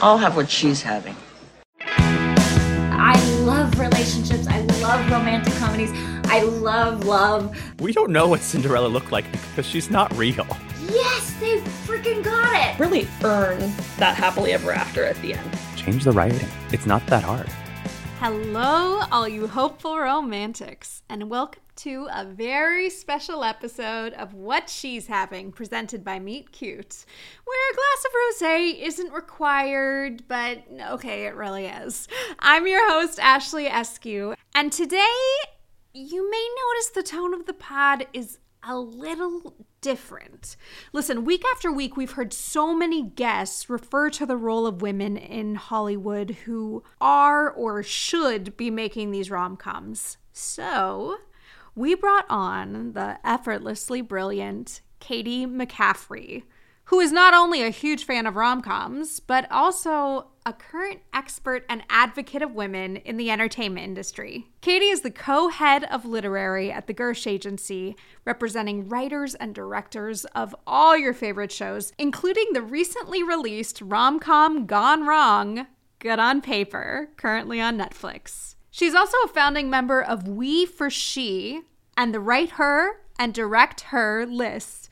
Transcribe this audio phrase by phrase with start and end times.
[0.00, 1.16] I'll have what she's having.
[1.80, 4.46] I love relationships.
[4.46, 5.90] I love romantic comedies.
[6.24, 7.56] I love love.
[7.80, 10.46] We don't know what Cinderella looked like because she's not real.
[10.90, 12.78] Yes, they freaking got it.
[12.78, 13.58] Really earn
[13.96, 15.58] that happily ever after at the end.
[15.76, 16.48] Change the writing.
[16.72, 17.48] It's not that hard.
[18.20, 25.06] Hello, all you hopeful romantics, and welcome to a very special episode of What She's
[25.08, 27.04] Having, presented by Meet Cute,
[27.44, 32.08] where a glass of rosé isn't required, but okay, it really is.
[32.38, 35.22] I'm your host, Ashley Eskew, and today
[35.92, 40.56] you may notice the tone of the pod is a little different.
[40.92, 45.16] Listen, week after week, we've heard so many guests refer to the role of women
[45.16, 50.16] in Hollywood who are or should be making these rom coms.
[50.32, 51.18] So,
[51.76, 56.42] we brought on the effortlessly brilliant Katy McCaffrey
[56.86, 61.64] who is not only a huge fan of rom coms, but also a current expert
[61.68, 64.46] and advocate of women in the entertainment industry.
[64.60, 70.24] Katy is the co head of literary at the Gersh Agency, representing writers and directors
[70.26, 75.66] of all your favorite shows, including the recently released rom com Gone Wrong,
[75.98, 78.55] Good on Paper, currently on Netflix.
[78.76, 81.62] She's also a founding member of We for She
[81.96, 84.90] and the Write Her and Direct Her lists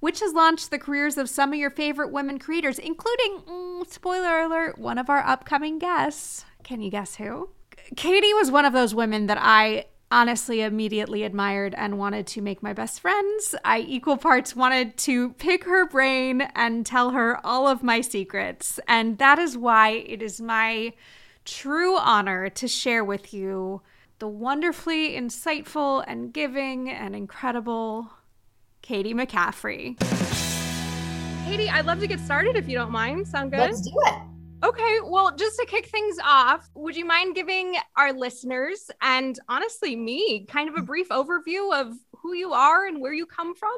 [0.00, 4.40] which has launched the careers of some of your favorite women creators, including, mm, spoiler
[4.40, 6.44] alert, one of our upcoming guests.
[6.62, 7.50] Can you guess who?
[7.96, 12.62] Katy was one of those women that I honestly immediately admired and wanted to make
[12.62, 13.54] my best friends.
[13.64, 18.78] I equal parts wanted to pick her brain and tell her all of my secrets.
[18.86, 20.92] And that is why it is my
[21.46, 23.80] true honor to share with you
[24.18, 28.10] the wonderfully insightful and giving and incredible
[28.82, 29.98] Katy McCaffrey.
[31.46, 33.26] Katy, I'd love to get started if you don't mind.
[33.26, 33.60] Sound good?
[33.60, 34.14] Let's do it.
[34.64, 39.94] Okay, well, just to kick things off, would you mind giving our listeners and honestly
[39.94, 43.76] me kind of a brief overview of who you are and where you come from?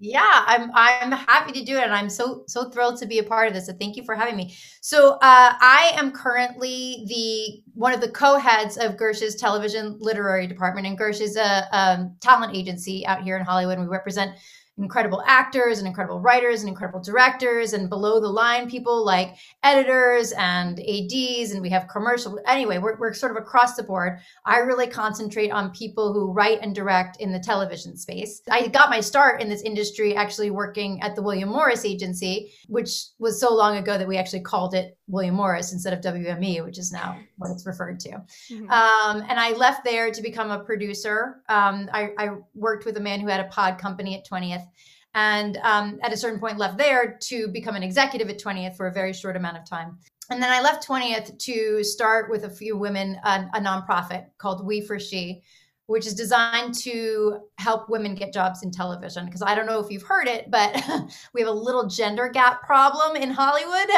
[0.00, 3.22] Yeah, I'm I'm happy to do it, and I'm so so thrilled to be a
[3.22, 3.66] part of this.
[3.66, 4.54] So thank you for having me.
[4.80, 10.86] So uh, I am currently the one of the co-heads of Gersh's television literary department,
[10.88, 13.78] and Gersh is a um, talent agency out here in Hollywood.
[13.78, 14.32] We represent
[14.78, 20.32] incredible actors and incredible writers and incredible directors and below the line people like editors
[20.32, 24.18] and ads and we have commercial anyway we're, we're sort of across the board.
[24.44, 28.42] I really concentrate on people who write and direct in the television space.
[28.50, 32.90] I got my start in this industry actually working at the william morris agency which
[33.18, 36.78] was so long ago that we actually called it william morris instead of wme which
[36.78, 38.10] is now what it's referred to.
[38.10, 38.70] Mm-hmm.
[38.70, 41.42] um, and i left there to become a producer.
[41.48, 44.66] Um, I, I worked with a man who had a pod company at 20th
[45.14, 48.88] and um, at a certain point left there to become an executive at 20th for
[48.88, 49.98] a very short amount of time.
[50.30, 54.66] And then i left 20th to start with a few women a, a nonprofit called
[54.66, 55.42] we for she
[55.86, 59.90] which is designed to help women get jobs in television because i don't know if
[59.90, 60.74] you've heard it but
[61.34, 63.88] we have a little gender gap problem in hollywood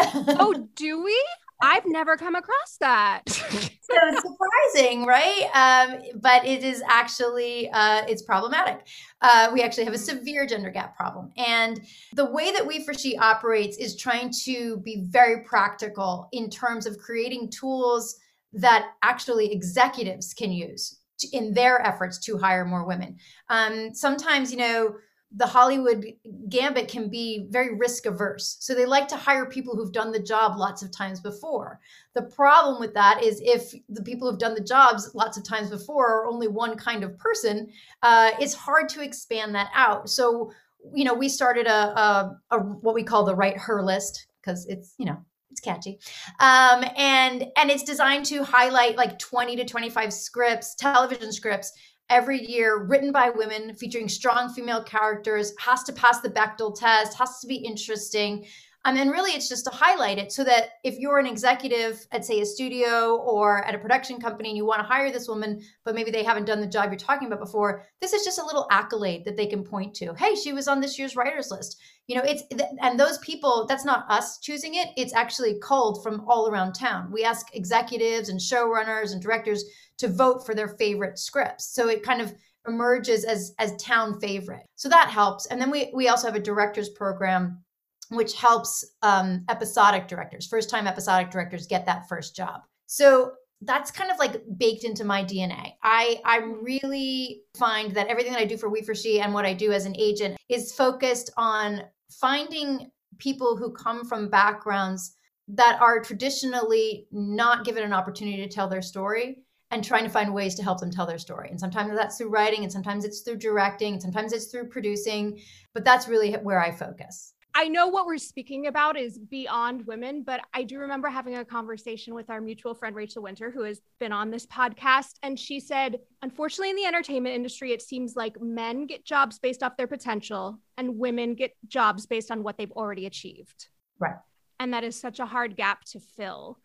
[0.41, 1.25] oh do we
[1.63, 3.23] I've never come across that.
[3.29, 5.49] so it's surprising, right?
[5.55, 8.87] Um, but it is actually uh, it's problematic.
[9.23, 11.81] Uh, we actually have a severe gender gap problem, and
[12.15, 16.87] the way that We for She operates is trying to be very practical in terms
[16.87, 18.17] of creating tools
[18.53, 20.99] that actually executives can use
[21.33, 23.17] in their efforts to hire more women.
[23.49, 24.97] Um, sometimes, you know
[25.35, 26.07] the Hollywood
[26.49, 28.57] gambit can be very risk averse.
[28.61, 31.81] So they like to hire people who've done the job lots of times before.
[32.15, 35.71] The problem with that is if the people who've done the jobs lots of times
[35.71, 37.69] before are only one kind of person,
[38.03, 40.09] uh, it's hard to expand that out.
[40.09, 40.53] So,
[40.95, 44.65] you know, we started a, a, a what we call the Write Her list because
[44.67, 45.19] it's, you know,
[45.57, 45.99] it's catchy.
[46.41, 51.73] Um, and and it's designed to highlight like 20 to 25 scripts television scripts
[52.11, 57.19] every year written by women featuring strong female characters has to pass the Bechdel test
[57.19, 58.45] has to be interesting.
[58.85, 62.25] Um, and really it's just to highlight it so that if you're an executive at
[62.25, 65.61] say a studio or at a production company and you want to hire this woman
[65.85, 68.47] but maybe they haven't done the job you're talking about before this is just a
[68.47, 70.15] little accolade that they can point to.
[70.15, 72.43] Hey she was on this year's Write Her list you know it's
[72.83, 77.11] and those people that's not us choosing it it's actually culled from all around town
[77.11, 79.65] we ask executives and showrunners and directors
[79.99, 81.75] to vote for their favorite scripts.
[81.75, 82.35] So it kind of
[82.67, 84.67] emerges as as town favorite.
[84.75, 85.47] So that helps.
[85.47, 87.63] And then we we also have a directors program
[88.11, 92.61] which helps um, episodic directors, first time episodic directors get that first job.
[92.87, 93.33] So
[93.63, 95.73] that's kind of like baked into my DNA.
[95.83, 99.47] I I really find that everything that I do for We for She and what
[99.47, 105.17] I do as an agent is focused on finding people who come from backgrounds
[105.49, 109.39] that are traditionally not given an opportunity to tell their story
[109.71, 111.49] and trying to find ways to help them tell their story.
[111.51, 115.41] And sometimes that's through writing, and sometimes it's through directing, and sometimes it's through producing.
[115.75, 117.35] But that's really where I focus.
[117.59, 121.45] I know what we're speaking about is beyond women, but I do remember having a
[121.45, 125.15] conversation with our mutual friend Rachel Winter, who has been on this podcast.
[125.23, 129.63] And she said, unfortunately, in the entertainment industry, it seems like men get jobs based
[129.63, 133.69] off their potential and women get jobs based on what they've already achieved.
[133.99, 134.17] Right.
[134.61, 136.59] And that is such a hard gap to fill.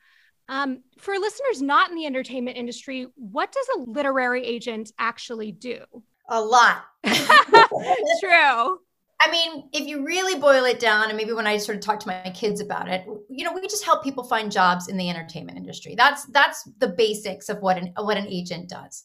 [0.49, 5.85] Um, for listeners not in the entertainment industry, what does a literary agent actually do?
[6.27, 6.83] A lot.
[7.05, 8.79] True.
[9.23, 12.00] I mean, if you really boil it down, and maybe when I sort of talk
[12.00, 15.09] to my kids about it, you know, we just help people find jobs in the
[15.09, 15.94] entertainment industry.
[15.95, 19.03] That's that's the basics of what an what an agent does.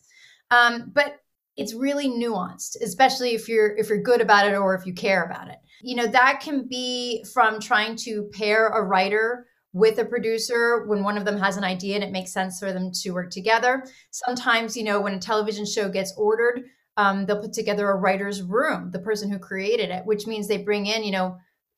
[0.50, 1.16] Um, but
[1.56, 5.24] it's really nuanced, especially if you're if you're good about it or if you care
[5.24, 5.58] about it.
[5.82, 11.04] You know, that can be from trying to pair a writer with a producer when
[11.04, 13.84] one of them has an idea and it makes sense for them to work together.
[14.10, 16.64] Sometimes, you know, when a television show gets ordered,
[16.96, 20.58] um, they'll put together a writer's room, the person who created it, which means they
[20.58, 21.36] bring in, you know,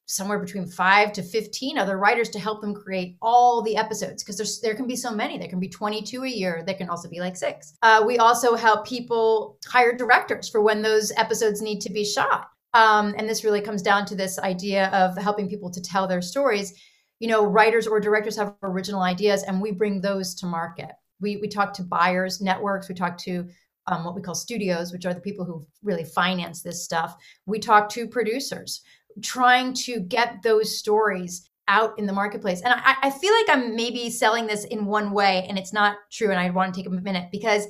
[0.08, 4.60] somewhere between five to 15 other writers to help them create all the episodes because
[4.62, 5.36] there can be so many.
[5.36, 6.62] There can be 22 a year.
[6.64, 7.74] There can also be like six.
[7.82, 12.48] Uh, we also help people hire directors for when those episodes need to be shot.
[12.72, 16.22] Um, and this really comes down to this idea of helping people to tell their
[16.22, 16.72] stories.
[17.20, 20.92] You know writers or directors have original ideas and we bring those to market.
[21.20, 22.88] We, we talk to buyers networks.
[22.88, 23.48] We talk to
[23.88, 27.16] um, what we call studios, which are the people who really finance this stuff.
[27.46, 28.82] We talk to producers
[29.22, 32.62] trying to get those stories out in the marketplace.
[32.62, 35.96] And I, I feel like I'm maybe selling this in one way, and it's not
[36.10, 36.30] true.
[36.30, 37.66] And I want to take a minute because,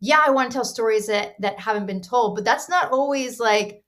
[0.00, 3.40] yeah, I want to tell stories that that haven't been told, but that's not always
[3.40, 3.82] like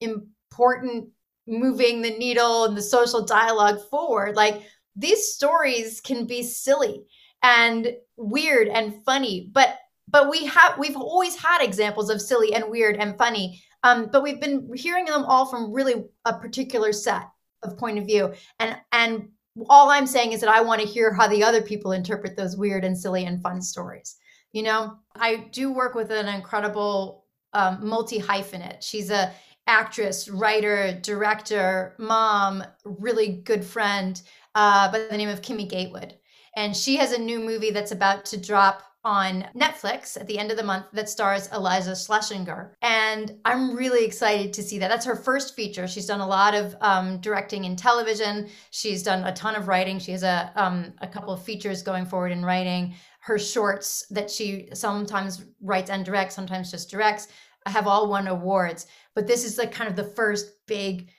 [0.00, 1.08] important,
[1.46, 4.36] moving the needle and the social dialogue forward.
[4.36, 4.62] Like
[4.94, 7.04] these stories can be silly
[7.42, 9.78] and weird and funny, but
[10.08, 14.22] but we have we've always had examples of silly and weird and funny um, but
[14.22, 17.28] we've been hearing them all from really a particular set
[17.62, 18.32] of point of view.
[18.58, 19.28] And and
[19.70, 22.58] all i'm saying is that i want to hear how the other people interpret those
[22.58, 24.16] weird and silly and fun stories
[24.52, 24.96] you know?
[25.14, 29.32] I do work with an incredible um, multi hyphenate she's a
[29.66, 34.20] actress writer director mom really good friend
[34.56, 36.14] uh, by the name of kimmy gatewood.
[36.56, 40.50] And she has a new movie that's about to drop on Netflix at the end
[40.50, 42.72] of the month that stars Iliza Shlesinger.
[42.82, 44.88] And I'm really excited to see that.
[44.88, 45.86] That's her first feature.
[45.86, 48.48] She's done a lot of um, directing in television.
[48.72, 50.00] She's done a ton of writing.
[50.00, 52.94] She has a, um, a couple of features going forward in writing.
[53.20, 57.28] Her shorts that she sometimes writes and directs, sometimes just directs,
[57.64, 58.88] have all won awards.
[59.14, 61.10] But this is like kind of the first big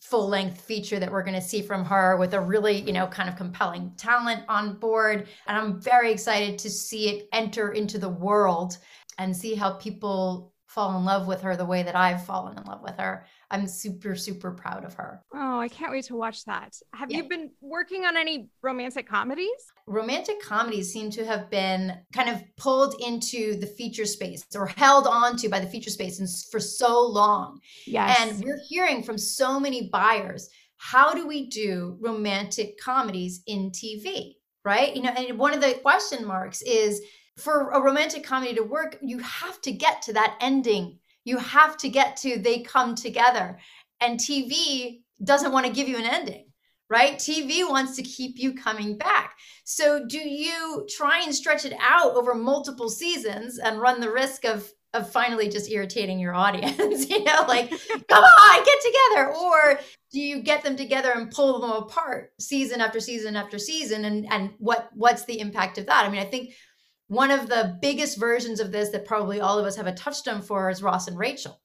[0.00, 3.06] full length feature that we're going to see from her with a really, you know,
[3.06, 5.28] kind of compelling talent on board.
[5.46, 8.78] And I'm very excited to see it enter into the world
[9.18, 12.64] and see how people fall in love with her the way that I've fallen in
[12.64, 13.24] love with her.
[13.50, 15.22] I'm super, super proud of her.
[15.32, 16.74] Oh, I can't wait to watch that.
[16.92, 17.18] Have yeah.
[17.18, 19.48] you been working on any romantic comedies?
[19.86, 25.06] Romantic comedies seem to have been kind of pulled into the feature space or held
[25.06, 27.60] onto by the feature space and for so long.
[27.86, 28.18] Yes.
[28.20, 34.34] And we're hearing from so many buyers how do we do romantic comedies in TV?
[34.64, 34.94] Right.
[34.96, 37.00] You know, and one of the question marks is
[37.36, 40.98] for a romantic comedy to work, you have to get to that ending.
[41.24, 43.58] You have to get to they come together.
[44.00, 46.46] And TV doesn't want to give you an ending,
[46.90, 47.16] right?
[47.16, 49.36] TV wants to keep you coming back.
[49.64, 54.44] So do you try and stretch it out over multiple seasons and run the risk
[54.44, 57.68] of of finally just irritating your audience, you know, like,
[58.08, 59.34] come on, get together.
[59.34, 59.80] Or
[60.12, 64.04] do you get them together and pull them apart season after season after season?
[64.04, 66.06] And and what what's the impact of that?
[66.06, 66.54] I mean, I think
[67.08, 70.42] one of the biggest versions of this that probably all of us have a touchstone
[70.42, 71.60] for is Ross and Rachel.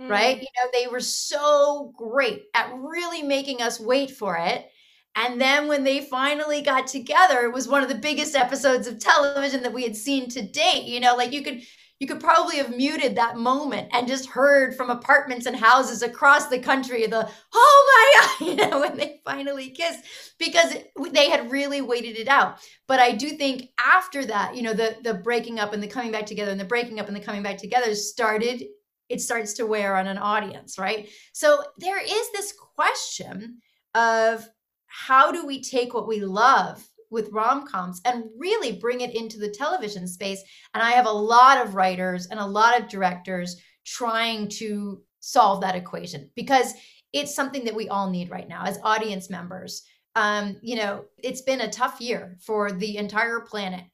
[0.00, 0.08] Mm.
[0.08, 0.36] Right?
[0.40, 4.66] You know, they were so great at really making us wait for it.
[5.14, 8.98] And then when they finally got together, it was one of the biggest episodes of
[8.98, 10.84] television that we had seen to date.
[10.84, 11.60] You know, like you could
[12.02, 16.48] you could probably have muted that moment and just heard from apartments and houses across
[16.48, 20.04] the country the oh my god you know when they finally kissed
[20.36, 20.74] because
[21.12, 22.58] they had really waited it out.
[22.88, 26.10] But i do think after that you know the the breaking up and the coming
[26.10, 28.64] back together and the breaking up and the coming back together started
[29.08, 31.08] it starts to wear on an audience right?
[31.32, 33.58] So there is this question
[33.94, 34.44] of
[34.86, 39.38] how do we take what we love with rom coms and really bring it into
[39.38, 40.42] the television space.
[40.74, 45.60] And I have a lot of writers and a lot of directors trying to solve
[45.60, 46.74] that equation because
[47.12, 49.84] it's something that we all need right now as audience members.
[50.14, 53.84] um, you know, it's been a tough year for the entire planet.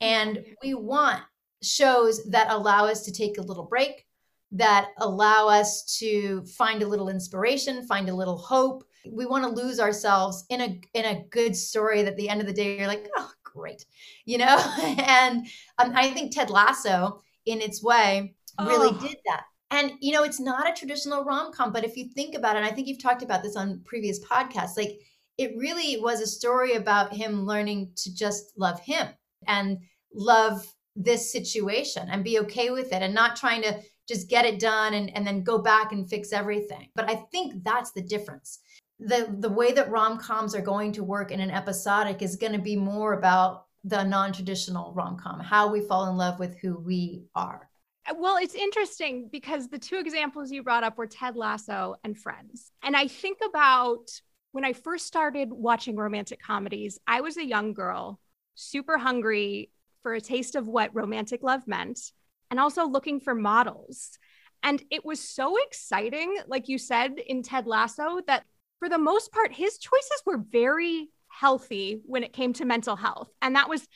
[0.00, 1.22] And we want
[1.62, 4.06] shows that allow us to take a little break,
[4.52, 8.84] that allow us to find a little inspiration, find a little hope.
[9.06, 12.40] We want to lose ourselves in a in a good story that at the end
[12.40, 13.84] of the day you're like, oh, great,
[14.24, 14.58] you know.
[14.98, 15.46] and
[15.78, 19.00] um, I think Ted Lasso, in its way, really oh.
[19.00, 19.44] did that.
[19.70, 22.64] And you know, it's not a traditional rom com, but if you think about it,
[22.64, 25.00] I think you've talked about this on previous podcasts, like
[25.36, 29.06] it really was a story about him learning to just love him
[29.46, 29.78] and
[30.12, 34.58] love this situation and be okay with it and not trying to just get it
[34.58, 36.88] done and, and then go back and fix everything.
[36.96, 38.58] But I think that's the difference.
[39.00, 42.58] The the way that rom-coms are going to work in an episodic is going to
[42.58, 47.68] be more about the non-traditional rom-com, how we fall in love with who we are.
[48.08, 52.18] Uh, well, it's interesting because the two examples you brought up were Ted Lasso and
[52.18, 52.72] Friends.
[52.82, 54.10] And I think about
[54.52, 58.18] when I first started watching romantic comedies, I was a young girl,
[58.54, 59.70] super hungry
[60.02, 62.12] for a taste of what romantic love meant
[62.50, 64.18] and also looking for models.
[64.62, 68.44] And it was so exciting, like you said in Ted Lasso, that
[68.78, 73.30] for the most part, his choices were very healthy when it came to mental health.
[73.42, 73.86] And that was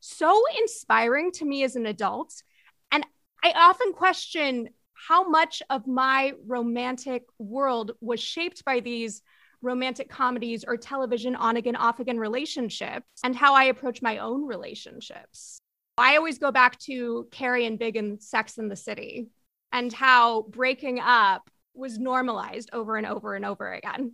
[0.00, 2.42] so inspiring to me as an adult.
[2.90, 3.06] And
[3.42, 9.22] I often question how much of my romantic world was shaped by these
[9.62, 14.44] romantic comedies or television on again, off again relationships and how I approach my own
[14.44, 15.60] relationships.
[15.98, 19.28] I always go back to Carrie and Big and Sex in the City
[19.70, 24.12] and how breaking up was normalized over and over and over again.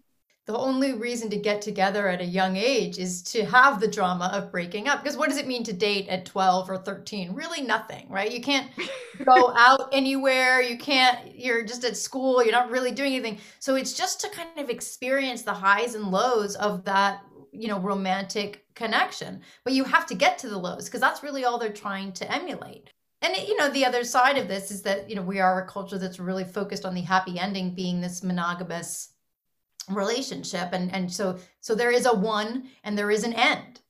[0.49, 4.31] The only reason to get together at a young age is to have the drama
[4.33, 5.03] of breaking up.
[5.03, 7.35] Because what does it mean to date at 12 or 13?
[7.35, 8.33] Really nothing, right?
[8.33, 8.71] You can't
[9.27, 10.63] go out anywhere.
[10.63, 12.43] You can't, you're just at school.
[12.43, 13.41] You're not really doing anything.
[13.59, 17.81] So it's just to kind of experience the highs and lows of that you know
[17.81, 21.73] romantic connection but you have to get to the lows because that's really all they're
[21.73, 25.23] trying to emulate and you know the other side of this is that you know
[25.23, 29.15] we are a culture that's really focused on the happy ending being this monogamous
[29.91, 33.81] relationship and and so so there is a one and there is an end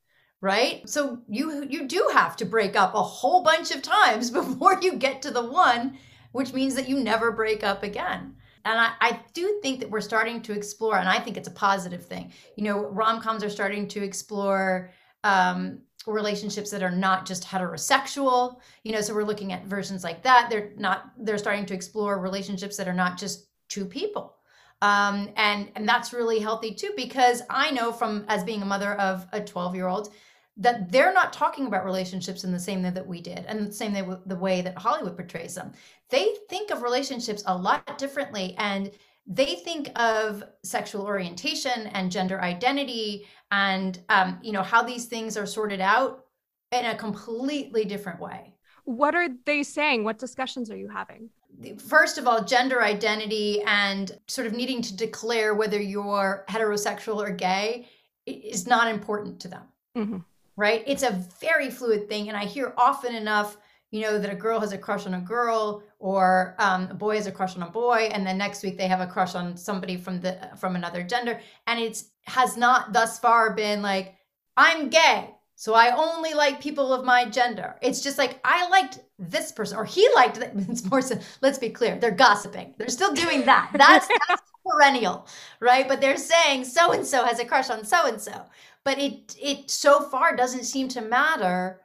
[0.41, 4.79] right so you you do have to break up a whole bunch of times before
[4.81, 5.97] you get to the one
[6.31, 10.01] which means that you never break up again and I, I, do think that we're
[10.01, 12.33] starting to explore, and I think it's a positive thing.
[12.55, 14.91] You know, rom coms are starting to explore
[15.23, 18.59] um, relationships that are not just heterosexual.
[18.83, 20.49] You know, so we're looking at versions like that.
[20.49, 21.11] They're not.
[21.17, 24.35] They're starting to explore relationships that are not just two people.
[24.81, 28.93] Um, and and that's really healthy too because I know from as being a mother
[28.93, 30.13] of a 12 year old
[30.55, 33.73] that they're not talking about relationships in the same way that we did and the
[33.73, 35.73] same way the way that Hollywood portrays them.
[36.09, 38.91] They think of relationships a lot differently and
[39.27, 45.35] they think of sexual orientation and gender identity and um, you know how these things
[45.35, 46.25] are sorted out
[46.71, 48.53] in a completely different way.
[48.85, 50.03] What are they saying?
[50.03, 51.29] What discussions are you having?
[51.77, 57.31] First of all, gender identity and sort of needing to declare whether you're heterosexual or
[57.31, 57.89] gay
[58.25, 59.63] is not important to them.
[59.97, 60.17] Mm-hmm
[60.59, 60.83] right?
[60.85, 62.27] It's a very fluid thing.
[62.27, 63.57] And I hear often enough,
[63.91, 67.15] you know, that a girl has a crush on a girl or um, a boy
[67.15, 68.09] has a crush on a boy.
[68.11, 71.39] And then next week they have a crush on somebody from the from another gender.
[71.65, 74.15] And it's has not thus far been like,
[74.57, 75.33] I'm gay.
[75.59, 77.75] So I only like people of my gender.
[77.81, 80.53] It's just like I liked this person or he liked that.
[80.55, 82.75] It's more so, let's be clear, they're gossiping.
[82.77, 83.71] They're still doing that.
[83.77, 85.27] That's, that's perennial,
[85.59, 85.85] right?
[85.85, 88.45] But they're saying so and so has a crush on so and so
[88.85, 91.81] but it it so far doesn't seem to matter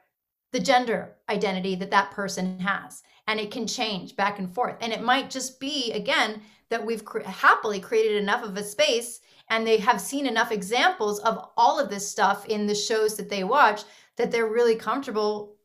[0.53, 4.93] the gender identity that that person has and it can change back and forth and
[4.93, 9.65] it might just be again that we've cr- happily created enough of a space and
[9.65, 13.43] they have seen enough examples of all of this stuff in the shows that they
[13.43, 13.83] watch
[14.17, 15.55] that they're really comfortable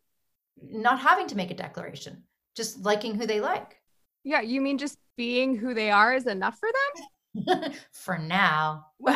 [0.63, 2.23] not having to make a declaration
[2.55, 3.81] just liking who they like
[4.25, 6.69] yeah you mean just being who they are is enough for
[7.47, 8.87] them for now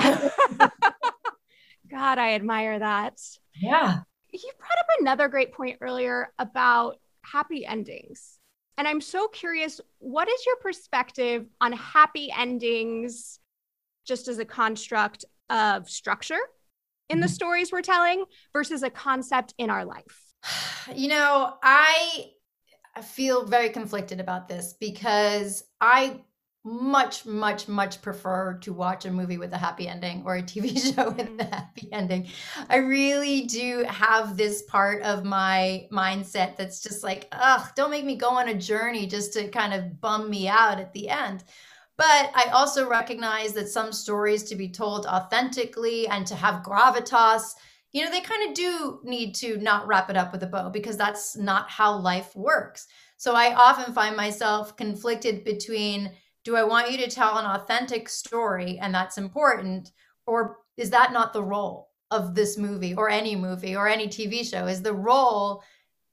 [1.90, 3.21] God, I admire that.
[3.61, 4.00] Yeah.
[4.33, 8.38] You brought up another great point earlier about happy endings.
[8.76, 13.38] And I'm so curious what is your perspective on happy endings
[14.04, 16.38] just as a construct of structure
[17.08, 17.34] in the mm-hmm.
[17.34, 20.04] stories we're telling versus a concept in our life?
[20.94, 22.32] You know, I
[23.02, 26.20] feel very conflicted about this because I
[26.64, 30.78] much much much prefer to watch a movie with a happy ending or a tv
[30.94, 31.52] show with a mm-hmm.
[31.52, 32.26] happy ending
[32.70, 38.06] i really do have this part of my mindset that's just like ugh don't make
[38.06, 41.44] me go on a journey just to kind of bum me out at the end
[41.97, 47.55] But I also recognize that some stories to be told authentically and to have gravitas,
[47.93, 50.71] you know, they kind of do need to not wrap it up with a bow
[50.71, 52.89] because that's not how life works.
[53.17, 56.11] So I often find myself conflicted between
[56.45, 59.93] do I want you to tell an authentic story and that's important
[60.27, 64.49] or is that not the role of this movie or any movie or any TV
[64.49, 65.63] show is the role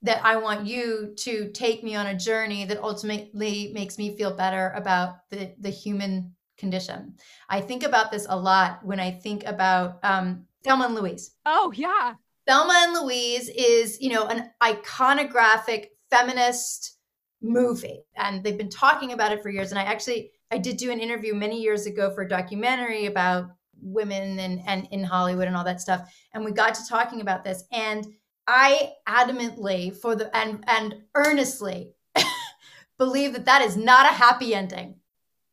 [0.02, 4.34] that I want you to take me on a journey that ultimately makes me feel
[4.36, 7.14] better about the the human condition.
[7.48, 11.34] I think about this a lot when I think about um, Thelma and Louise.
[11.46, 12.14] Oh yeah,
[12.46, 16.98] Thelma and Louise is you know an iconographic feminist
[17.40, 19.70] movie, and they've been talking about it for years.
[19.70, 23.50] And I actually I did do an interview many years ago for a documentary about
[23.80, 27.44] women and and in Hollywood and all that stuff, and we got to talking about
[27.44, 28.06] this and
[28.46, 31.92] I adamantly for the and and earnestly
[32.98, 34.96] believe that that is not a happy ending.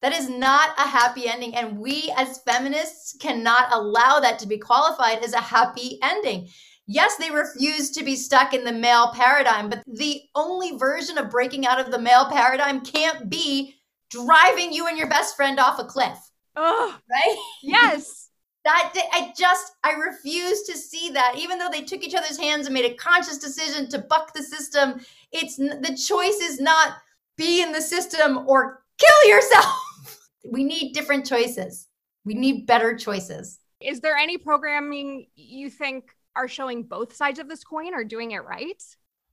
[0.01, 4.57] That is not a happy ending and we as feminists cannot allow that to be
[4.57, 6.49] qualified as a happy ending.
[6.87, 11.29] Yes, they refuse to be stuck in the male paradigm, but the only version of
[11.29, 13.75] breaking out of the male paradigm can't be
[14.09, 16.17] driving you and your best friend off a cliff.
[16.55, 17.37] Oh, right?
[17.61, 18.28] Yes.
[18.65, 21.35] That I just I refuse to see that.
[21.37, 24.43] Even though they took each other's hands and made a conscious decision to buck the
[24.43, 24.99] system,
[25.31, 26.97] it's the choice is not
[27.37, 30.19] be in the system or kill yourself.
[30.51, 31.87] we need different choices.
[32.25, 33.59] We need better choices.
[33.81, 38.31] Is there any programming you think are showing both sides of this coin or doing
[38.31, 38.83] it right?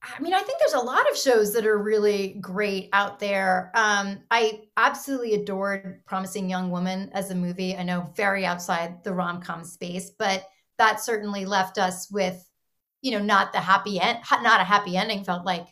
[0.03, 3.73] I mean, I think there's a lot of shows that are really great out there.
[3.75, 7.77] Um, I absolutely adored Promising Young Woman as a movie.
[7.77, 10.47] I know very outside the rom com space, but
[10.79, 12.49] that certainly left us with,
[13.03, 15.25] you know, not the happy end, not a happy ending.
[15.25, 15.67] Felt like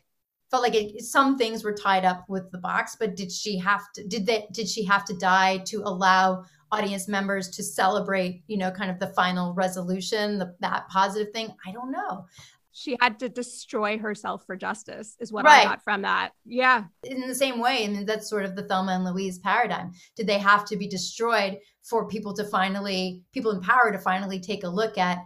[0.50, 2.97] felt like it, some things were tied up with the box.
[2.99, 4.07] But did she have to?
[4.07, 4.47] Did they?
[4.52, 8.43] Did she have to die to allow audience members to celebrate?
[8.47, 11.54] You know, kind of the final resolution, the, that positive thing.
[11.66, 12.26] I don't know
[12.75, 15.60] she had to destroy herself for justice is what right.
[15.60, 16.32] i got from that.
[16.45, 16.84] Yeah.
[17.04, 19.93] In the same way and that's sort of the thelma and louise paradigm.
[20.17, 24.41] Did they have to be destroyed for people to finally people in power to finally
[24.41, 25.19] take a look at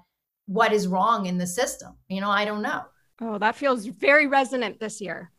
[0.45, 1.97] what is wrong in the system?
[2.09, 2.83] You know i don't know.
[3.21, 5.33] Oh that feels very resonant this year.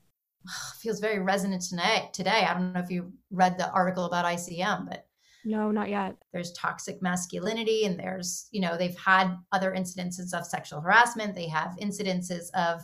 [0.79, 2.45] Feels very resonant tonight today.
[2.49, 5.05] I don't know if you read the article about icm but
[5.45, 6.15] no, not yet.
[6.33, 11.35] There's toxic masculinity, and there's, you know, they've had other incidences of sexual harassment.
[11.35, 12.81] They have incidences of,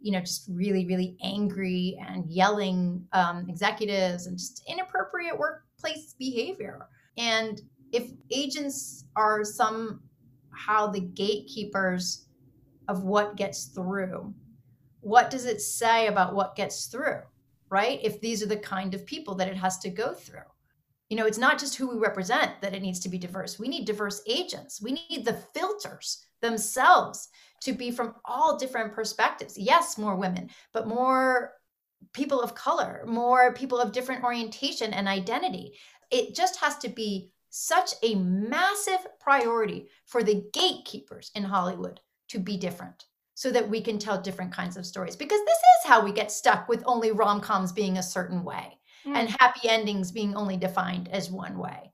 [0.00, 6.86] you know, just really, really angry and yelling um, executives and just inappropriate workplace behavior.
[7.16, 7.60] And
[7.92, 12.26] if agents are somehow the gatekeepers
[12.86, 14.32] of what gets through,
[15.00, 17.22] what does it say about what gets through,
[17.70, 17.98] right?
[18.02, 20.42] If these are the kind of people that it has to go through
[21.08, 23.58] you know it's not just who we represent that it needs to be diverse.
[23.58, 24.80] We need diverse agents.
[24.82, 27.28] We need the filters themselves
[27.62, 29.58] to be from all different perspectives.
[29.58, 31.52] Yes more women but more
[32.12, 35.74] people of color more people of different orientation and identity.
[36.10, 42.38] It just has to be such a massive priority for the gatekeepers in hollywood to
[42.38, 46.04] be different so that we can tell different kinds of stories because this is how
[46.04, 49.14] we get stuck with only rom-coms being a certain way mm.
[49.14, 51.92] and happy endings being only defined as one way.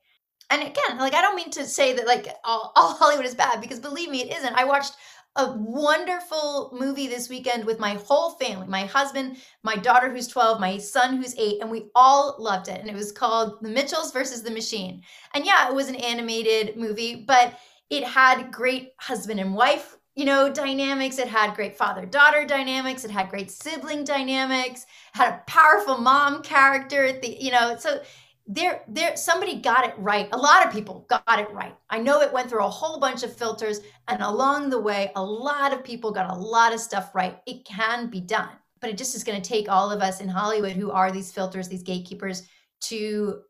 [0.51, 3.61] And again, like I don't mean to say that like all, all Hollywood is bad
[3.61, 4.55] because believe me, it isn't.
[4.55, 4.95] I watched
[5.37, 10.61] a wonderful movie this weekend with my whole family my husband, my daughter who's 12,
[10.61, 12.81] my son who's eight, and we all loved it.
[12.81, 15.03] And it was called The Mitchells versus the Machine.
[15.35, 17.59] And yeah, it was an animated movie, but
[17.91, 21.19] it had great husband and wife you know dynamics.
[21.19, 23.05] It had great father daughter dynamics.
[23.05, 24.87] It had great sibling dynamics.
[25.13, 28.01] Had a powerful mom character the you know so
[28.47, 30.29] there there somebody got it right.
[30.33, 31.75] A lot of people got it right.
[31.91, 35.25] I know it went through a whole bunch of filters and along the way a
[35.25, 37.39] lot of people got a lot of stuff right.
[37.47, 38.51] It can be done
[38.85, 41.33] but it just is going to take all of us in hollywood who are these
[41.33, 42.43] filters these gatekeepers
[42.83, 43.41] to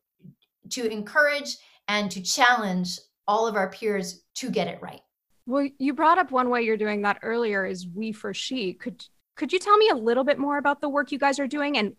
[0.70, 1.56] to encourage
[1.88, 5.00] and to challenge all of our peers to get it right
[5.46, 8.74] well, you brought up one way you're doing that earlier is we for she.
[8.74, 9.04] Could
[9.36, 11.76] could you tell me a little bit more about the work you guys are doing
[11.76, 11.94] and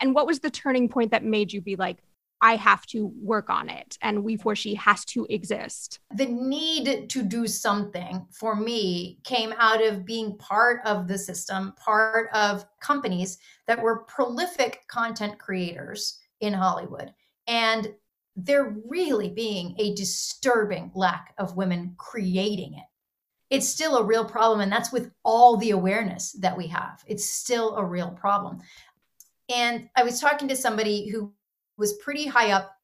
[0.00, 1.98] and what was the turning point that made you be like
[2.40, 6.00] I have to work on it and we for she has to exist?
[6.14, 11.72] The need to do something for me came out of being part of the system,
[11.76, 17.12] part of companies that were prolific content creators in Hollywood.
[17.46, 17.94] And
[18.36, 22.84] there really being a disturbing lack of women creating it.
[23.50, 24.60] It's still a real problem.
[24.60, 27.02] And that's with all the awareness that we have.
[27.06, 28.60] It's still a real problem.
[29.54, 31.34] And I was talking to somebody who
[31.76, 32.74] was pretty high up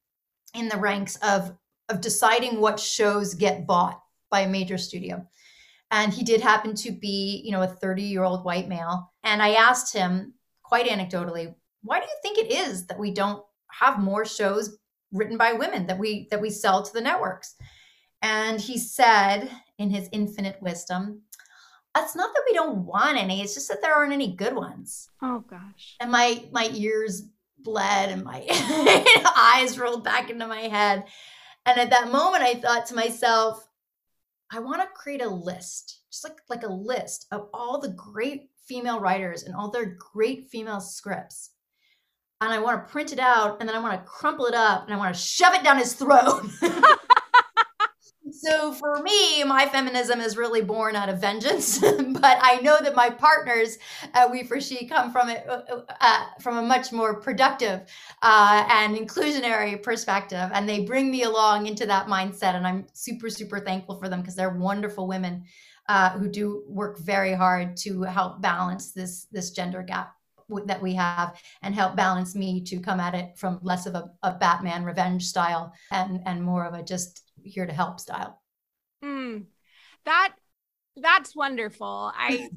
[0.53, 1.55] in the ranks of
[1.89, 5.25] of deciding what shows get bought by a major studio.
[5.91, 9.11] And he did happen to be, you know, a 30 year old white male.
[9.23, 13.43] And I asked him quite anecdotally, why do you think it is that we don't
[13.71, 14.77] have more shows
[15.11, 17.55] written by women that we that we sell to the networks?
[18.21, 21.21] And he said in his infinite wisdom,
[21.97, 25.09] it's not that we don't want any, it's just that there aren't any good ones.
[25.21, 25.95] Oh gosh.
[25.99, 27.23] And my my ears
[27.57, 28.45] bled and my
[29.37, 31.05] eyes rolled back into my head.
[31.65, 33.67] And at that moment I thought to myself,
[34.51, 38.49] I want to create a list, just like like a list of all the great
[38.67, 41.51] female writers and all their great female scripts.
[42.41, 44.85] And I want to print it out and then I want to crumple it up
[44.85, 46.45] and I want to shove it down his throat.
[48.31, 52.95] so for me, my feminism is really born out of vengeance, but I know that
[52.95, 53.77] my partners,
[54.13, 57.81] uh, we for she, come from it uh, uh, from a much more productive
[58.21, 63.29] uh, and inclusionary perspective, and they bring me along into that mindset, and I'm super
[63.29, 65.43] super thankful for them because they're wonderful women
[65.89, 70.15] uh, who do work very hard to help balance this this gender gap
[70.65, 74.09] that we have and help balance me to come at it from less of a,
[74.23, 78.41] a Batman revenge style and and more of a just here to help style.
[79.03, 79.45] Mm,
[80.05, 80.33] that
[80.97, 82.11] that's wonderful.
[82.15, 82.49] I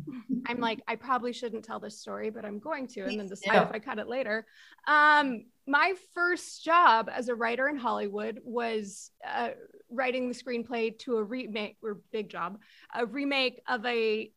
[0.47, 3.55] I'm like I probably shouldn't tell this story, but I'm going to, and then decide
[3.55, 3.63] yeah.
[3.65, 4.47] if I cut it later.
[4.87, 9.51] Um, my first job as a writer in Hollywood was uh,
[9.91, 12.59] writing the screenplay to a remake or big job,
[12.95, 14.31] a remake of a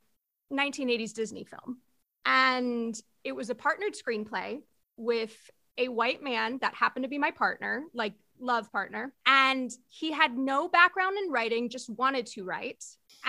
[0.54, 1.80] 1980s Disney film,
[2.26, 4.60] and it was a partnered screenplay
[4.98, 5.36] with
[5.78, 9.14] a white man that happened to be my partner, like love partner.
[9.26, 12.84] And he had no background in writing, just wanted to write.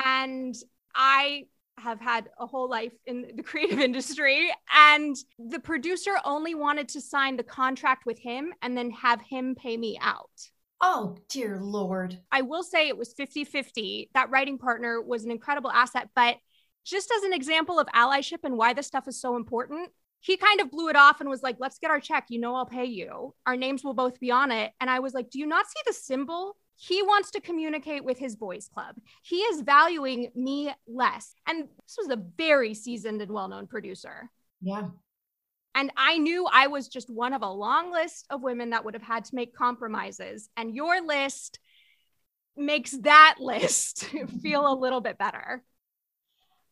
[0.04, 0.54] And
[0.94, 1.44] I
[1.78, 4.50] have had a whole life in the creative industry.
[4.74, 9.54] And the producer only wanted to sign the contract with him and then have him
[9.54, 10.30] pay me out.
[10.80, 12.18] Oh, dear Lord.
[12.30, 14.10] I will say it was 50 50.
[14.14, 16.10] That writing partner was an incredible asset.
[16.14, 16.36] But
[16.86, 20.60] just as an example of allyship and why this stuff is so important, he kind
[20.60, 22.26] of blew it off and was like, let's get our check.
[22.28, 23.34] You know, I'll pay you.
[23.44, 24.72] Our names will both be on it.
[24.80, 26.56] And I was like, do you not see the symbol?
[26.76, 28.96] He wants to communicate with his boys club.
[29.22, 31.34] He is valuing me less.
[31.46, 34.30] And this was a very seasoned and well known producer.
[34.62, 34.88] Yeah.
[35.74, 38.94] And I knew I was just one of a long list of women that would
[38.94, 40.48] have had to make compromises.
[40.56, 41.58] And your list
[42.56, 44.04] makes that list
[44.42, 45.62] feel a little bit better.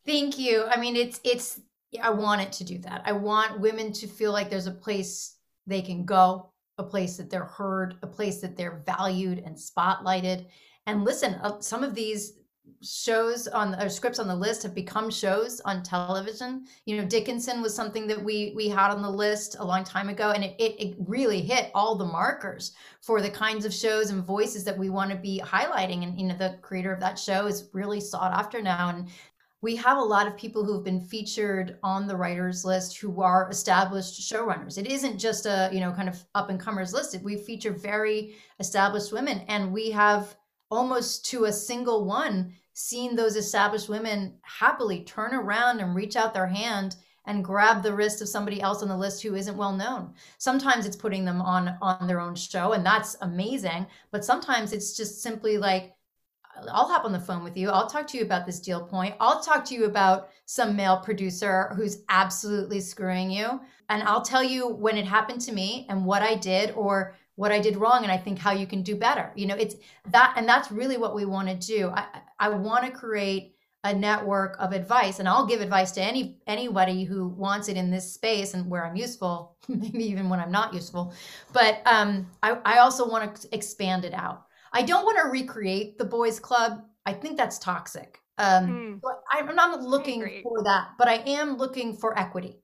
[0.07, 0.65] Thank you.
[0.67, 1.61] I mean, it's it's
[2.03, 3.03] I want it to do that.
[3.05, 5.37] I want women to feel like there's a place
[5.67, 10.47] they can go, a place that they're heard, a place that they're valued and spotlighted.
[10.87, 12.35] And listen, uh, some of these
[12.83, 16.67] shows on or scripts on the list have become shows on television.
[16.85, 20.09] You know, Dickinson was something that we we had on the list a long time
[20.09, 24.11] ago, and it it, it really hit all the markers for the kinds of shows
[24.11, 26.03] and voices that we want to be highlighting.
[26.03, 29.09] And you know, the creator of that show is really sought after now, and
[29.65, 32.99] we have a lot of people who have been featured on the Write Her list
[32.99, 34.77] who are established showrunners.
[34.77, 37.19] It isn't just a, you know, kind of up and comers list.
[37.23, 40.37] We feature very established women and we have
[40.71, 46.35] almost to a single one seen those established women happily turn around and reach out
[46.35, 49.73] their hand and grab the wrist of somebody else on the list who isn't well
[49.73, 50.13] known.
[50.37, 54.95] Sometimes it's putting them on on their own show and that's amazing, but sometimes it's
[54.95, 55.94] just simply like
[56.71, 57.71] I'll hop on the phone with you.
[57.71, 59.15] I'll talk to you about this deal point.
[59.21, 63.61] I'll talk to you about some male producer who's absolutely screwing you.
[63.89, 67.53] And I'll tell you when it happened to me and what I did or what
[67.53, 69.33] I did wrong and I think how you can do better.
[69.35, 69.77] You know, it's
[70.11, 71.89] that and that's really what we want to do.
[71.91, 72.07] I
[72.39, 77.05] I want to create a network of advice and I'll give advice to any anybody
[77.05, 80.73] who wants it in this space and where I'm useful, maybe even when I'm not
[80.73, 81.13] useful.
[81.53, 84.44] But um I, I also want to expand it out.
[84.75, 86.83] I don't want to recreate the boys club.
[87.07, 88.19] I think that's toxic.
[88.39, 89.11] Um, mm.
[89.31, 92.59] I'm not looking for that, but I am looking for equity,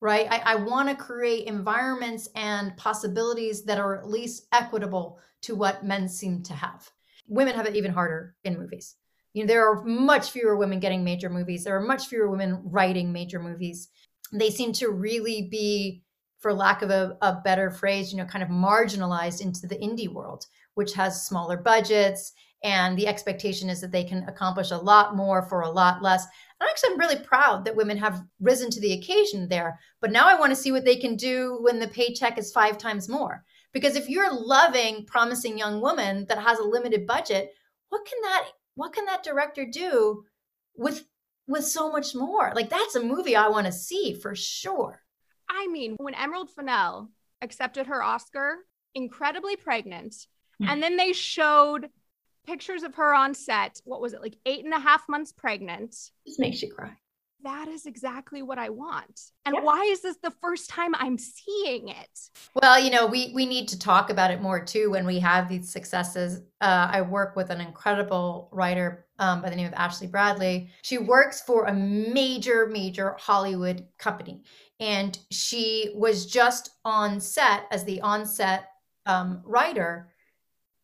[0.00, 0.26] right?
[0.28, 5.84] I, I want to create environments and possibilities that are at least equitable to what
[5.84, 6.90] men seem to have.
[7.28, 8.96] Women have it even harder in movies.
[9.34, 11.62] You know, there are much fewer women getting major movies.
[11.62, 13.88] There are much fewer women writing major movies.
[14.32, 16.02] They seem to really be,
[16.40, 20.12] for lack of a, a better phrase, you know, kind of marginalized into the indie
[20.12, 20.46] world
[20.78, 25.42] which has smaller budgets and the expectation is that they can accomplish a lot more
[25.42, 26.24] for a lot less.
[26.60, 29.80] And actually, I'm really proud that women have risen to the occasion there.
[30.00, 32.78] But now I want to see what they can do when the paycheck is five
[32.78, 33.44] times more.
[33.72, 37.52] Because if you're loving promising young woman that has a limited budget,
[37.88, 40.24] what can that what can that director do
[40.76, 41.04] with
[41.48, 42.52] with so much more?
[42.54, 45.02] Like that's a movie I want to see for sure.
[45.50, 47.10] I mean, when Emerald Fennell
[47.42, 48.58] accepted her Oscar
[48.94, 50.14] incredibly pregnant.
[50.66, 51.90] And then they showed
[52.46, 53.80] pictures of her on set.
[53.84, 55.94] What was it, like eight and a half months pregnant?
[56.26, 56.92] This makes you cry.
[57.44, 59.20] That is exactly what I want.
[59.46, 59.60] And Yeah.
[59.60, 62.30] why is this the first time I'm seeing it?
[62.60, 65.48] Well, you know, we we need to talk about it more too when we have
[65.48, 66.40] these successes.
[66.60, 70.70] Uh, I work with an incredible writer um, by the name of Ashley Bradley.
[70.82, 74.42] She works for a major, major Hollywood company,
[74.80, 78.68] and she was just on set as the on-set
[79.06, 80.12] um, writer,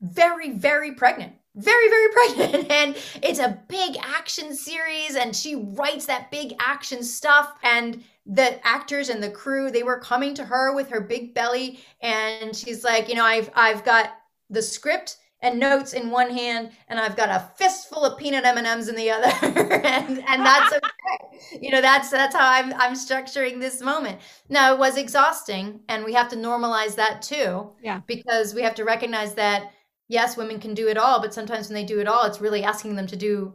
[0.01, 1.35] very, very pregnant.
[1.57, 2.71] Very, very pregnant.
[2.71, 7.57] And it's a big action series, and she writes that big action stuff.
[7.63, 11.79] And the actors and the crew they were coming to her with her big belly
[12.01, 14.13] and she's like you know i've i've got
[14.49, 18.89] the script and notes in one hand and i've got a fistful of peanut m&ms
[18.89, 23.61] in the other and and that's okay you know that's that's how i'm i'm structuring
[23.61, 28.01] this moment now it was exhausting and we have to normalize that too Yeah.
[28.07, 29.71] because we have to recognize that
[30.09, 32.65] yes women can do it all but sometimes when they do it all it's really
[32.65, 33.55] asking them to do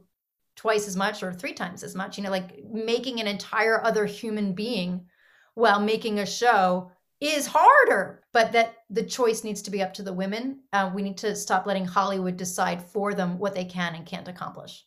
[0.55, 4.05] twice as much or three times as much you know like making an entire other
[4.05, 5.05] human being
[5.53, 10.03] while making a show is harder but that the choice needs to be up to
[10.03, 13.95] the women uh, we need to stop letting hollywood decide for them what they can
[13.95, 14.85] and can't accomplish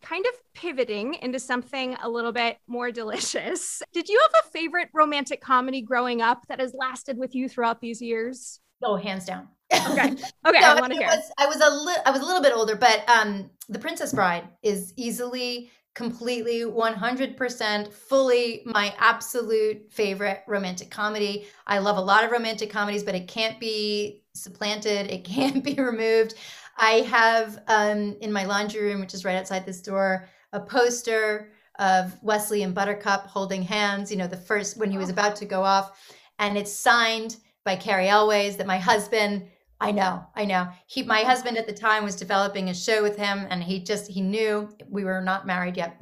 [0.00, 3.80] Kind of pivoting into something a little bit more delicious.
[3.92, 7.80] Did you have a favorite romantic comedy growing up that has lasted with you throughout
[7.80, 8.58] these years?
[8.82, 10.14] oh hands down Okay.
[10.46, 11.08] Okay, No, I want to hear.
[11.08, 14.12] was- I was a little I was a little bit older, but um The Princess
[14.12, 21.46] Bride is easily completely 100% fully my absolute favorite romantic comedy.
[21.66, 25.74] I love a lot of romantic comedies, but it can't be supplanted, it can't be
[25.74, 26.34] removed.
[26.76, 31.52] I have um in my laundry room, which is right outside this door, a poster
[31.78, 35.12] of Westley and Buttercup holding hands, you know, the first when he was Oh.
[35.12, 35.98] about to go off
[36.38, 39.46] and it's signed by Cary Elwes that my husband
[39.82, 40.68] I know, I know.
[40.86, 44.08] He, my husband at the time was developing a show with him, and he just
[44.08, 46.00] he knew we were not married yet.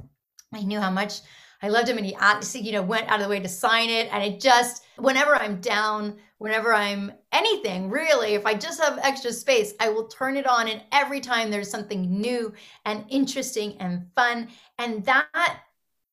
[0.54, 1.20] He knew how much
[1.62, 3.88] I loved him, and he honestly, you know, went out of the way to sign
[3.88, 4.12] it.
[4.12, 9.32] And it just, whenever I'm down, whenever I'm anything really, if I just have extra
[9.32, 12.52] space, I will turn it on, and every time there's something new
[12.84, 15.60] and interesting and fun, and that,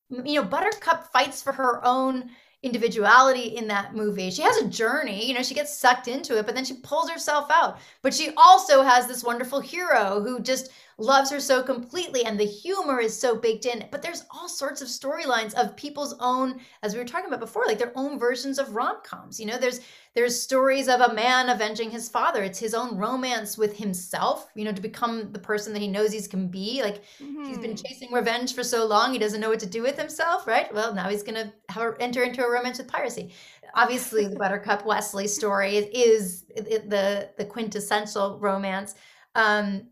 [0.08, 2.30] you know, Buttercup fights for her own
[2.62, 4.30] individuality in that movie.
[4.30, 7.08] She has a journey, you know, she gets sucked into it, but then she pulls
[7.08, 7.78] herself out.
[8.02, 12.44] But she also has this wonderful hero who just loves her so completely and the
[12.44, 13.86] humor is so baked in.
[13.92, 17.66] But there's all sorts of storylines of people's own as we were talking about before,
[17.66, 19.38] like their own versions of rom-coms.
[19.38, 19.80] You know, there's
[20.14, 22.42] there's stories of a man avenging his father.
[22.42, 26.12] It's his own romance with himself, you know, to become the person that he knows
[26.12, 26.82] he can be.
[26.82, 27.02] Like
[27.42, 27.82] He's been Mhm.
[27.82, 30.72] chasing revenge for so long, he doesn't know what to do with himself, right?
[30.74, 33.32] Well, now he's going to have a, enter into a romance with piracy.
[33.74, 38.94] Obviously, the Buttercup Westley story is, is the the quintessential romance.
[39.34, 39.88] Um,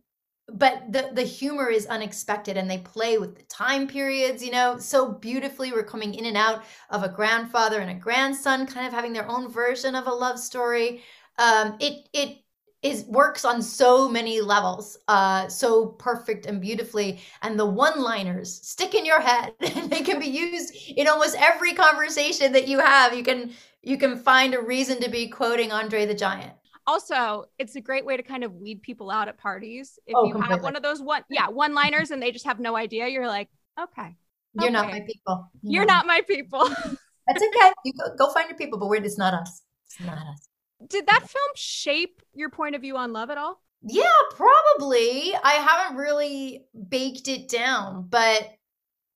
[0.48, 4.78] but the the humor is unexpected and they play with the time periods you know?
[4.78, 8.92] So beautifully we're coming in and out of a grandfather and a grandson kind of
[8.92, 11.02] having their own version of a love story.
[11.38, 12.38] Um it it
[12.82, 17.20] is works on so many levels uh so perfect and beautifully.
[17.42, 21.74] And the one liners stick in your head they can be used in almost every
[21.74, 23.14] conversation that you have.
[23.16, 26.52] You can you can find a reason to be quoting andre the giant
[26.87, 29.99] Also, it's a great way to kind of weed people out at parties.
[30.07, 32.61] If Oh, you have one of those one, yeah, one liners and they just have
[32.61, 33.49] no idea, you're like,
[33.81, 34.16] okay,
[34.61, 36.66] you're not my people you're not my people.
[37.27, 40.16] that's okay you go, go find your people but we're it's not us it's not
[40.16, 40.49] us
[40.88, 43.61] Did that film shape your point of view on love at all?
[43.83, 45.35] Yeah, probably.
[45.42, 48.51] I haven't really baked it down, but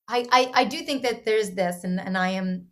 [0.09, 2.66] I I, I do think that there's this, and, and I am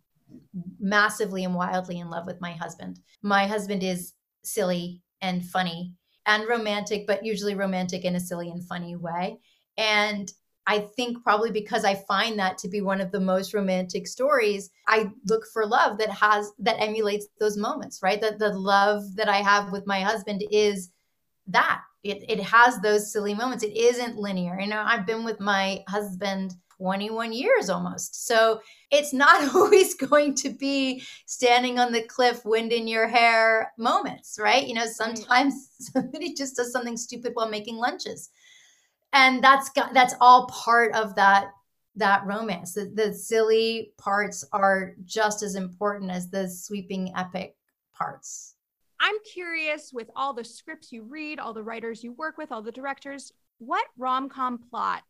[0.79, 2.99] massively and wildly in love with my husband.
[3.21, 5.93] My husband is silly and funny
[6.25, 9.37] and romantic, but usually romantic in a silly and funny way.
[9.77, 10.31] And
[10.67, 14.69] I think probably because I find that to be one of the most romantic stories,
[14.87, 18.21] I look for love that has that emulates those moments, right?
[18.21, 20.91] That the love that I have with my husband is
[21.47, 25.39] that it, it has those silly moments it isn't linear you know i've been with
[25.39, 28.25] my husband 21 years almost.
[28.25, 28.61] So
[28.91, 34.37] it's not always going to be standing on the cliff wind in your hair moments
[34.39, 34.65] right?
[34.65, 38.29] You know sometimes somebody just does something stupid while making lunches.
[39.11, 41.51] And that's got that's all part of that
[41.95, 42.73] that romance.
[42.73, 47.55] The, the silly parts are just as important as the sweeping epic
[47.93, 48.55] parts.
[49.01, 52.61] I'm curious with all the scripts you read, all the writers you work with, all
[52.61, 55.03] the directors, what rom com plot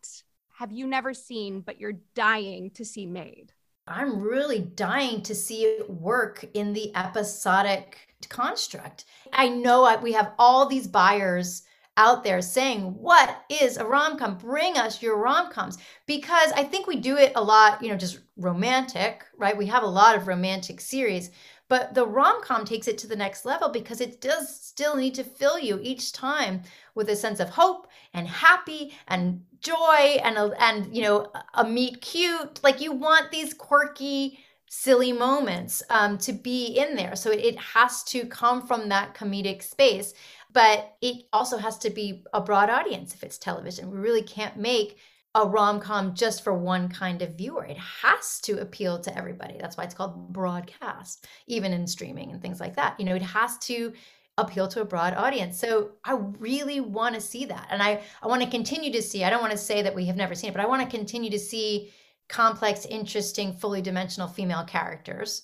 [0.60, 3.54] have you never seen but you're dying to see made?
[3.88, 9.06] I'm really dying to see it work in the episodic construct.
[9.32, 11.64] I know I, we have all these buyers
[11.96, 14.38] out there saying, What is a rom com?
[14.38, 15.78] Bring us your rom coms.
[16.06, 19.58] Because I think we do it a lot, you know, just romantic, right?
[19.58, 21.32] We have a lot of romantic series,
[21.70, 25.16] but the rom com takes it to the next level because it does still need
[25.16, 26.64] to fill you each time
[26.96, 31.64] with a sense of hope and happy and joy and a, and you know a
[31.64, 32.62] meet cute.
[32.64, 37.16] Like you want these quirky, silly moments um, to be in there.
[37.16, 40.14] So it has to come from that comedic space,
[40.52, 43.92] but it also has to be a broad audience if it's television.
[43.92, 44.98] We really can't make
[45.36, 47.64] a rom com just for one kind of viewer.
[47.64, 49.58] It has to appeal to everybody.
[49.60, 53.00] That's why it's called broadcast, even in streaming and things like that.
[53.00, 53.94] You know, it has to
[54.38, 55.60] appeal to a broad audience.
[55.60, 57.68] So I really want to see that.
[57.70, 60.06] And I, I want to continue to see, I don't want to say that we
[60.06, 61.92] have never seen it, but I want to continue to see
[62.28, 65.44] complex, interesting, fully dimensional female characters.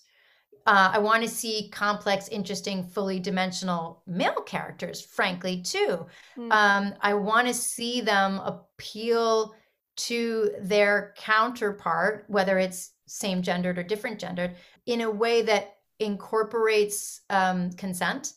[0.65, 6.07] Uh, I want to see complex, interesting, fully dimensional male characters, frankly, too.
[6.37, 6.51] Mm-hmm.
[6.51, 9.53] Um, I want to see them appeal
[9.95, 14.55] to their counterpart, whether it's same gendered or different gendered,
[14.85, 18.33] in a way that incorporates um, consent.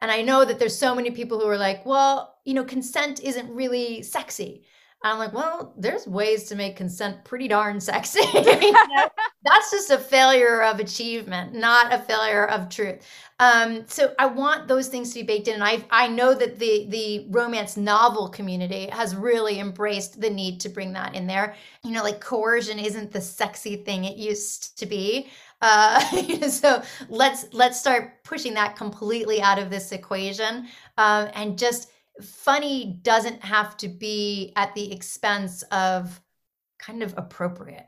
[0.00, 3.20] And I know that there's so many people who are like, well, you know, consent
[3.20, 4.64] isn't really sexy.
[5.04, 8.20] I'm like, well, there's ways to make consent pretty darn sexy.
[8.32, 13.04] That's just a failure of achievement, not a failure of truth.
[13.40, 15.54] Um, so I want those things to be baked in.
[15.54, 20.60] And I, I know that the, the romance novel community has really embraced the need
[20.60, 21.56] to bring that in there.
[21.82, 25.28] You know, like coercion isn't the sexy thing it used to be.
[25.60, 26.00] Uh,
[26.48, 32.98] so let's let's start pushing that completely out of this equation um, and just funny
[33.02, 36.20] doesn't have to be at the expense of
[36.78, 37.86] kind of appropriate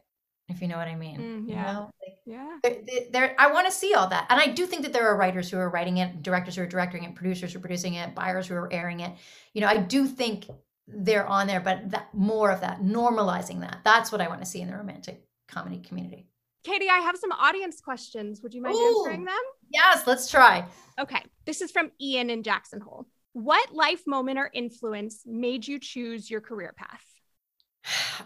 [0.49, 1.67] if you know what i mean mm, yeah.
[1.67, 1.91] you know?
[2.07, 3.03] like, yeah.
[3.11, 4.27] there, i want to see all that.
[4.31, 6.67] And i do think that there are writers who are writing it directors who are
[6.67, 9.13] directing it producers who are producing it buyers who are airing it.
[9.53, 10.47] You know i do think
[10.87, 14.47] they're on there but that more of that normalizing that that's what i want to
[14.47, 16.27] see in the romantic comedy community.
[16.63, 18.41] Katy i have some audience questions.
[18.43, 19.35] Would you mind Ooh, answering them?
[19.71, 20.65] Yes let's try.
[20.99, 25.79] Okay this is from ian in jackson hole what life moment or influence made you
[25.79, 27.05] choose your career path?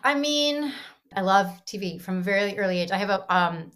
[0.04, 0.72] I mean,
[1.16, 2.90] I love TV from a very early age.
[2.90, 3.70] I have a um,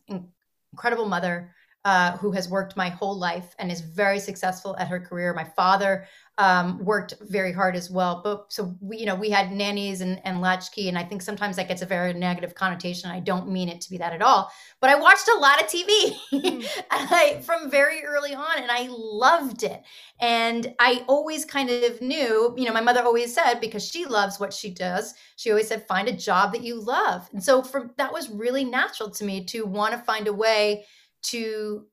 [0.72, 5.00] incredible mother uh, who has worked my whole life and is very successful at her
[5.00, 5.34] career.
[5.34, 6.06] My father
[6.38, 8.20] um, worked very hard as well.
[8.22, 11.56] But so we, you know, we had nannies and, and latchkey, and I think sometimes
[11.56, 13.10] that gets a very negative connotation.
[13.10, 14.50] I don't mean it to be that at all.
[14.80, 16.66] But I watched a lot of TV mm.
[16.90, 19.82] I, from very early on, and I loved it.
[20.20, 24.40] And I always kind of knew, you know, my mother always said because she loves
[24.40, 25.14] what she does.
[25.36, 27.28] She always said, find a job that you love.
[27.32, 30.86] And so from that was really natural to me to want to find a way
[31.24, 31.86] to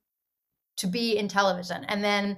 [0.77, 2.37] to be in television, and then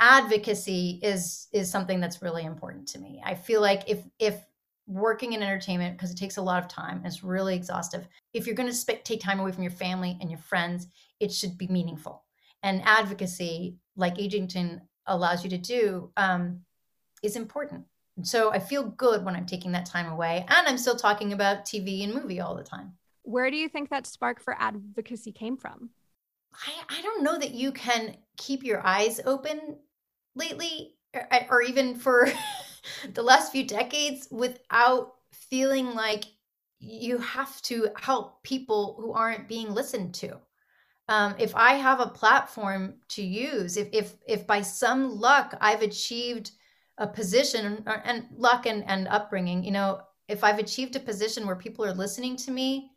[0.00, 3.22] advocacy is is something that's really important to me.
[3.24, 4.36] I feel like if if
[4.86, 8.54] working in entertainment because it takes a lot of time it's really exhaustive if you're
[8.54, 10.88] going to sp- take time away from your family and your friends
[11.20, 12.22] it should be meaningful.
[12.62, 16.60] And advocacy like agington allows you to do um,
[17.22, 17.84] is important.
[18.22, 21.64] So i feel good when i'm taking that time away and i'm still talking about
[21.64, 22.92] tv and movie all the time.
[23.22, 25.90] Where do you think that spark for advocacy came from
[26.66, 29.76] I, I don't know that you can keep your eyes open
[30.34, 32.28] lately or, or even for
[33.14, 36.24] the last few decades without feeling like
[36.78, 40.38] you have to help people who aren't being listened to.
[41.06, 45.82] Um, if i have a platform to use if if if by some luck i've
[45.82, 46.52] achieved
[46.96, 51.46] a position and, and luck and, and upbringing you know if i've achieved a position
[51.46, 52.90] where people are listening to me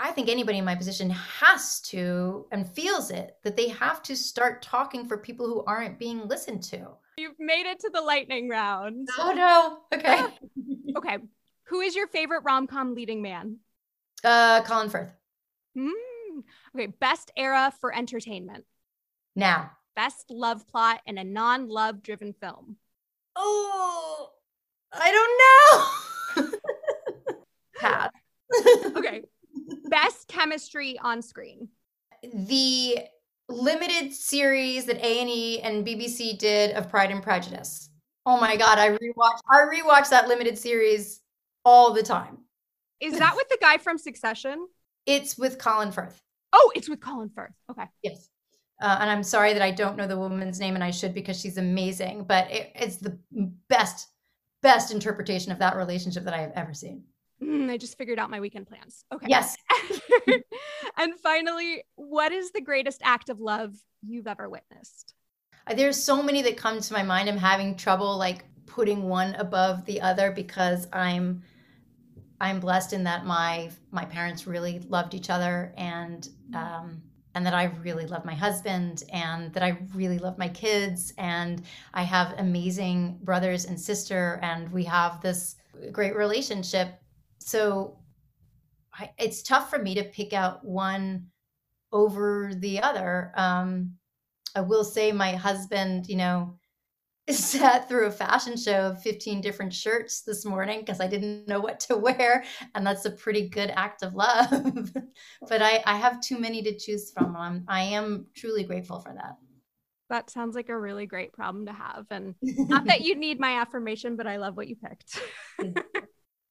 [0.00, 4.14] I think anybody in my position has to and feels it that they have to
[4.16, 6.86] start talking for people who aren't being listened to.
[7.16, 9.08] You've made it to the lightning round.
[9.18, 9.78] Oh no.
[9.92, 10.24] Okay.
[10.96, 11.18] okay.
[11.64, 13.58] Who is your favorite rom-com leading man?
[14.22, 15.10] Uh Colin Firth.
[15.76, 16.44] Mm.
[16.76, 18.64] Okay, best era for entertainment.
[19.34, 19.72] Now.
[19.96, 22.76] Best love plot in a non-love driven film.
[23.34, 24.30] Oh,
[24.92, 25.90] I
[26.36, 26.58] don't know.
[27.80, 28.10] Pass.
[28.96, 29.22] okay
[30.38, 31.68] chemistry on screen?
[32.22, 32.98] The
[33.48, 37.90] limited series that A&E and BBC did of Pride and Prejudice.
[38.26, 41.20] Oh my god, I rewatch I rewatch that limited series
[41.64, 42.38] all the time.
[43.00, 44.66] Is that with the guy from Succession?
[45.06, 46.20] It's with Colin Firth.
[46.52, 47.54] Oh, it's with Colin Firth.
[47.70, 47.84] Okay.
[48.02, 48.28] Yes.
[48.80, 51.40] Uh, and I'm sorry that I don't know the woman's name, and I should because
[51.40, 52.24] she's amazing.
[52.24, 53.18] But it, it's the
[53.68, 54.08] best,
[54.62, 57.04] best interpretation of that relationship that I have ever seen.
[57.42, 59.04] Mm, I just figured out my weekend plans.
[59.12, 59.26] Okay.
[59.28, 59.56] Yes.
[60.96, 65.14] and finally, what is the greatest act of love you've ever witnessed?
[65.74, 67.28] There's so many that come to my mind.
[67.28, 71.42] I'm having trouble like putting one above the other because I'm
[72.40, 77.02] I'm blessed in that my my parents really loved each other and um,
[77.34, 81.62] and that I really love my husband and that I really love my kids and
[81.94, 85.56] I have amazing brothers and sister and we have this
[85.92, 87.00] great relationship.
[87.38, 87.98] So
[88.92, 91.28] I, it's tough for me to pick out one
[91.92, 93.32] over the other.
[93.36, 93.94] Um,
[94.54, 96.58] I will say my husband, you know,
[97.30, 101.60] sat through a fashion show of 15 different shirts this morning because I didn't know
[101.60, 102.44] what to wear.
[102.74, 104.92] And that's a pretty good act of love.
[105.48, 107.36] but I, I have too many to choose from.
[107.36, 109.36] I'm, I am truly grateful for that.
[110.10, 112.06] That sounds like a really great problem to have.
[112.10, 115.20] And not that you need my affirmation, but I love what you picked.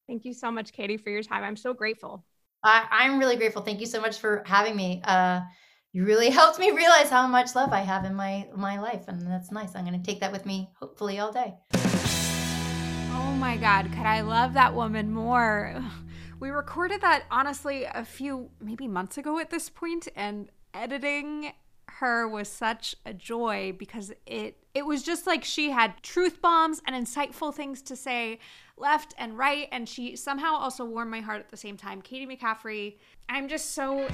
[0.08, 1.43] Thank you so much, Katy, for your time.
[1.43, 2.24] I'm so grateful.
[2.64, 3.62] I, I'm really grateful.
[3.62, 5.01] Thank you so much for having me.
[5.03, 5.41] Uh,
[5.91, 9.22] you really helped me realize how much love I have in my my life, and
[9.22, 9.76] that's nice.
[9.76, 11.53] I'm going to take that with me, hopefully, all day.
[11.74, 15.84] Oh my God, could I love that woman more?
[16.39, 21.51] We recorded that honestly a few maybe months ago at this point, and editing
[21.89, 26.80] her was such a joy because it it was just like she had truth bombs
[26.86, 28.38] and insightful things to say
[28.78, 32.01] left and right and she somehow also warmed my heart at the same time.
[32.01, 32.95] Katy McCaffrey,
[33.30, 34.07] I'm just so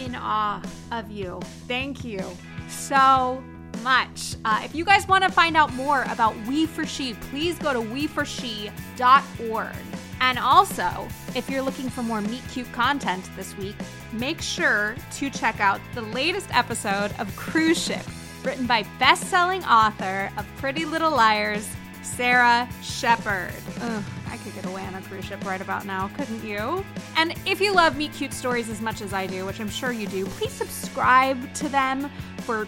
[0.00, 0.62] in awe
[0.92, 1.40] of you.
[1.68, 2.20] Thank you
[2.68, 3.42] so
[3.82, 4.36] much.
[4.44, 7.72] Uh, if you guys want to find out more about We for She, please go
[7.72, 9.76] to weforshe.org.
[10.20, 13.76] And also, if you're looking for more Meet Cute content this week,
[14.12, 18.04] make sure to check out the latest episode of Cruise Ship,
[18.42, 21.68] written by best-selling author of Pretty Little Liars,
[22.06, 23.52] Sara Shepard.
[23.80, 26.84] Ugh, I could get away on a cruise ship right about now, couldn't you?
[27.16, 29.92] And if you love Meet Cute stories as much as I do, which I'm sure
[29.92, 32.66] you do, please subscribe to them for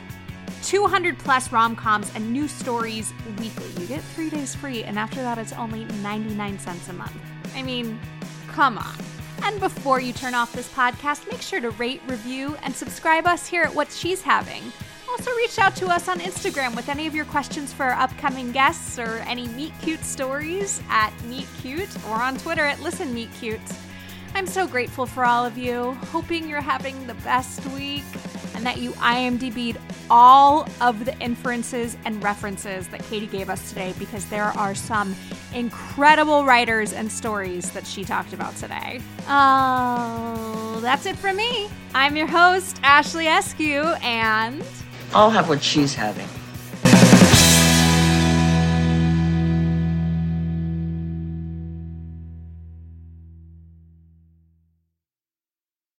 [0.62, 3.70] 200 plus rom coms and new stories weekly.
[3.80, 7.12] You get three days free, and after that, it's only 99 cents a month.
[7.54, 7.98] I mean,
[8.48, 8.94] come on.
[9.44, 13.46] And before you turn off this podcast, make sure to rate, review, and subscribe us
[13.46, 14.72] here at What She's Having.
[15.10, 18.52] Also, reach out to us on Instagram with any of your questions for our upcoming
[18.52, 23.32] guests or any Meet Cute stories at Meet Cute or on Twitter at Listen Meet
[23.34, 23.60] Cute.
[24.34, 28.04] I'm so grateful for all of you, hoping you're having the best week
[28.54, 29.78] and that you IMDb'd
[30.10, 35.14] all of the inferences and references that Katy gave us today because there are some
[35.54, 39.00] incredible writers and stories that she talked about today.
[39.28, 41.68] Oh, that's it from me.
[41.94, 44.62] I'm your host, Ashley Eskew, and
[45.14, 46.28] I'll have what she's having.